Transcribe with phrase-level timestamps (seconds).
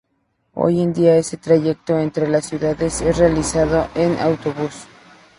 [0.55, 4.87] Hoy en día ese trayecto entre las ciudades es realizado en autobús.